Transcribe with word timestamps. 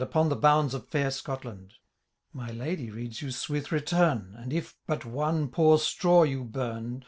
Upon 0.03 0.29
the 0.29 0.35
bounds 0.35 0.73
of 0.73 0.87
fair 0.87 1.11
Scotland? 1.11 1.75
My 2.33 2.49
Ladye 2.49 2.89
reads 2.89 3.21
you 3.21 3.29
swith 3.29 3.71
return; 3.71 4.33
And, 4.35 4.51
if 4.51 4.75
but 4.87 5.05
one 5.05 5.47
poor 5.49 5.77
straw 5.77 6.23
you 6.23 6.43
burn. 6.43 6.99